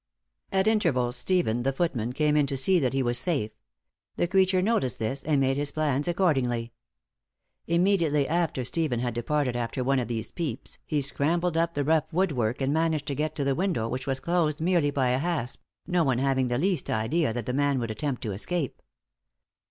[0.51, 3.51] At intervals Stephen, the footman, came in to see that he was safe;
[4.15, 6.73] the creature noticed this, and made his plans accordingly.
[7.67, 12.11] Immediately after Stephen had departed after one of these peeps, he scrambled up the rough
[12.11, 15.61] woodwork and managed to get to the window, which was closed merely by a hasp,
[15.85, 18.81] no one having the least idea that the man would attempt to escape.